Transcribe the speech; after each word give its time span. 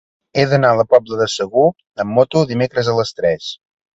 He 0.35 0.45
d'anar 0.53 0.71
a 0.75 0.77
la 0.79 0.85
Pobla 0.93 1.19
de 1.19 1.27
Segur 1.33 1.67
amb 2.05 2.17
moto 2.19 2.43
dimecres 2.53 2.89
a 2.95 2.95
les 3.01 3.13
tres. 3.21 3.53